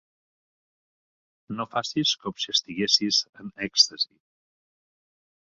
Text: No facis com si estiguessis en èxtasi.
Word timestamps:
No 1.57 1.65
facis 1.73 2.13
com 2.23 2.39
si 2.45 2.55
estiguessis 2.55 3.21
en 3.45 3.53
èxtasi. 3.69 4.13